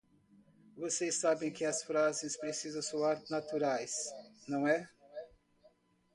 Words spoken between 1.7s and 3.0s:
frases precisam